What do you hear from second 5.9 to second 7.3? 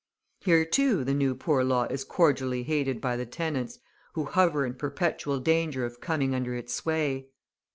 coming under its sway.